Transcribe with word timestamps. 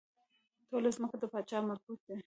ټوله 0.69 0.89
ځمکه 0.95 1.17
د 1.19 1.23
پاچا 1.33 1.59
مربوط 1.69 1.99
ده. 2.07 2.15